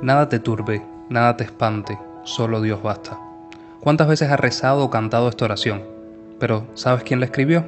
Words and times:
Nada 0.00 0.28
te 0.28 0.38
turbe, 0.38 0.80
nada 1.08 1.36
te 1.36 1.42
espante, 1.42 1.98
solo 2.22 2.60
Dios 2.60 2.80
basta. 2.80 3.18
¿Cuántas 3.80 4.06
veces 4.06 4.30
has 4.30 4.38
rezado 4.38 4.84
o 4.84 4.90
cantado 4.90 5.28
esta 5.28 5.44
oración? 5.44 5.82
Pero, 6.38 6.68
¿sabes 6.74 7.02
quién 7.02 7.18
la 7.18 7.26
escribió? 7.26 7.64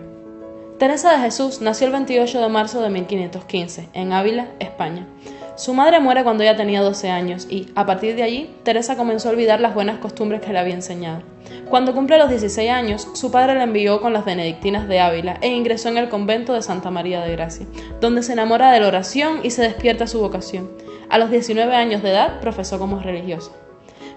Teresa 0.78 1.10
de 1.10 1.18
Jesús 1.18 1.60
nació 1.60 1.88
el 1.88 1.92
28 1.92 2.40
de 2.40 2.48
marzo 2.48 2.82
de 2.82 2.90
1515, 2.90 3.88
en 3.94 4.12
Ávila, 4.12 4.46
España. 4.60 5.08
Su 5.56 5.74
madre 5.74 6.00
muere 6.00 6.24
cuando 6.24 6.42
ella 6.42 6.56
tenía 6.56 6.80
12 6.80 7.10
años 7.10 7.46
y, 7.50 7.68
a 7.74 7.84
partir 7.86 8.16
de 8.16 8.22
allí, 8.22 8.54
Teresa 8.62 8.96
comenzó 8.96 9.28
a 9.28 9.32
olvidar 9.32 9.60
las 9.60 9.74
buenas 9.74 9.98
costumbres 9.98 10.40
que 10.40 10.52
le 10.52 10.58
había 10.58 10.74
enseñado. 10.74 11.22
Cuando 11.68 11.94
cumple 11.94 12.18
los 12.18 12.30
16 12.30 12.70
años, 12.70 13.08
su 13.14 13.30
padre 13.30 13.54
la 13.54 13.64
envió 13.64 14.00
con 14.00 14.12
las 14.12 14.24
benedictinas 14.24 14.88
de 14.88 15.00
Ávila 15.00 15.38
e 15.40 15.48
ingresó 15.48 15.88
en 15.88 15.98
el 15.98 16.08
convento 16.08 16.52
de 16.52 16.62
Santa 16.62 16.90
María 16.90 17.20
de 17.20 17.32
Gracia, 17.32 17.66
donde 18.00 18.22
se 18.22 18.32
enamora 18.32 18.72
de 18.72 18.80
la 18.80 18.88
oración 18.88 19.40
y 19.42 19.50
se 19.50 19.62
despierta 19.62 20.06
su 20.06 20.20
vocación. 20.20 20.70
A 21.08 21.18
los 21.18 21.30
19 21.30 21.74
años 21.74 22.02
de 22.02 22.10
edad 22.10 22.40
profesó 22.40 22.78
como 22.78 23.00
religiosa. 23.00 23.52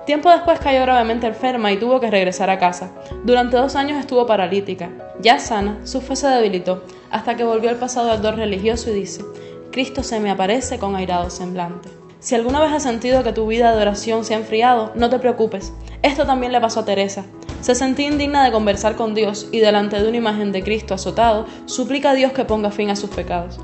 Tiempo 0.05 0.29
después 0.29 0.59
cayó 0.59 0.81
gravemente 0.81 1.27
enferma 1.27 1.71
y 1.71 1.77
tuvo 1.77 2.01
que 2.01 2.11
regresar 2.11 2.49
a 2.49 2.59
casa. 2.59 2.91
Durante 3.23 3.55
dos 3.55 3.75
años 3.75 3.97
estuvo 3.97 4.25
paralítica. 4.25 4.89
Ya 5.21 5.39
sana, 5.39 5.79
su 5.85 6.01
fe 6.01 6.17
se 6.17 6.27
debilitó, 6.27 6.83
hasta 7.09 7.37
que 7.37 7.45
volvió 7.45 7.69
al 7.69 7.77
pasado 7.77 8.11
ardor 8.11 8.35
religioso 8.35 8.89
y 8.89 8.93
dice, 8.93 9.23
Cristo 9.73 10.03
se 10.03 10.19
me 10.19 10.29
aparece 10.29 10.77
con 10.77 10.95
airado 10.95 11.31
semblante. 11.31 11.89
Si 12.19 12.35
alguna 12.35 12.61
vez 12.61 12.71
has 12.71 12.83
sentido 12.83 13.23
que 13.23 13.33
tu 13.33 13.47
vida 13.47 13.75
de 13.75 13.81
oración 13.81 14.23
se 14.23 14.35
ha 14.35 14.37
enfriado, 14.37 14.91
no 14.93 15.09
te 15.09 15.17
preocupes. 15.17 15.73
Esto 16.03 16.27
también 16.27 16.51
le 16.51 16.61
pasó 16.61 16.81
a 16.81 16.85
Teresa. 16.85 17.25
Se 17.59 17.73
sentía 17.73 18.07
indigna 18.07 18.45
de 18.45 18.51
conversar 18.51 18.95
con 18.95 19.15
Dios 19.15 19.47
y 19.51 19.61
delante 19.61 19.99
de 19.99 20.07
una 20.07 20.17
imagen 20.17 20.51
de 20.51 20.61
Cristo 20.61 20.93
azotado, 20.93 21.47
suplica 21.65 22.11
a 22.11 22.13
Dios 22.13 22.33
que 22.33 22.45
ponga 22.45 22.69
fin 22.69 22.91
a 22.91 22.95
sus 22.95 23.09
pecados. 23.09 23.59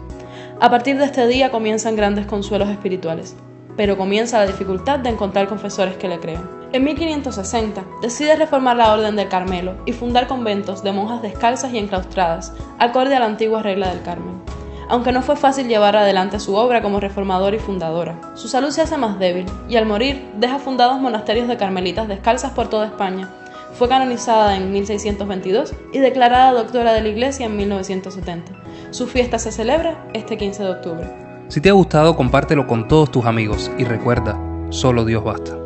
A 0.60 0.72
partir 0.72 0.98
de 0.98 1.06
este 1.06 1.28
día 1.28 1.52
comienzan 1.52 1.96
grandes 1.96 2.26
consuelos 2.26 2.70
espirituales, 2.70 3.36
pero 3.78 3.96
comienza 3.96 4.40
la 4.40 4.48
dificultad 4.48 4.98
de 4.98 5.10
encontrar 5.10 5.48
confesores 5.48 5.96
que 5.98 6.10
le 6.10 6.20
crean. 6.20 6.50
En 6.72 6.86
1560 6.86 7.86
decide 8.02 8.36
reformar 8.36 8.78
la 8.78 8.94
Orden 8.94 9.16
del 9.16 9.30
Carmelo 9.30 9.76
y 9.86 9.94
fundar 9.94 10.26
conventos 10.26 10.84
de 10.84 10.92
monjas 10.92 11.22
descalzas 11.22 11.72
y 11.72 11.78
enclaustradas, 11.78 12.52
acorde 12.80 13.16
a 13.16 13.20
la 13.20 13.28
antigua 13.28 13.62
regla 13.62 13.90
del 13.90 14.02
Carmen. 14.02 14.42
Aunque 14.90 15.12
no 15.12 15.22
fue 15.22 15.36
fácil 15.36 15.68
llevar 15.68 15.96
adelante 15.96 16.40
su 16.40 16.56
obra 16.56 16.82
como 16.82 17.00
reformadora 17.00 17.56
y 17.56 17.60
fundadora, 17.60 18.20
su 18.34 18.48
salud 18.48 18.72
se 18.72 18.82
hace 18.82 18.98
más 18.98 19.20
débil 19.20 19.46
y 19.70 19.76
al 19.76 19.86
morir 19.86 20.32
deja 20.38 20.58
fundados 20.58 21.00
monasterios 21.00 21.48
de 21.48 21.58
carmelitas 21.58 22.08
descalzas 22.08 22.54
por 22.54 22.70
toda 22.70 22.88
España. 22.88 23.30
Fue 23.74 23.88
canonizada 23.88 24.58
en 24.58 24.72
1622 24.72 25.76
y 25.94 26.00
declarada 26.00 26.54
doctora 26.54 26.92
de 26.94 27.02
la 27.02 27.10
Iglesia 27.10 27.46
en 27.46 27.56
1970. 27.56 28.52
Su 28.90 29.06
fiesta 29.06 29.38
se 29.38 29.52
celebra 29.52 30.08
este 30.14 30.38
15 30.38 30.64
de 30.64 30.70
octubre. 30.72 31.30
Si 31.50 31.62
te 31.62 31.70
ha 31.70 31.74
gustado, 31.74 32.16
compártelo 32.16 32.66
con 32.66 32.88
todos 32.88 33.12
tus 33.12 33.26
amigos 33.26 33.70
y 33.78 33.84
recuerda, 33.84 34.40
solo 34.70 35.06
Dios 35.06 35.24
basta. 35.24 35.59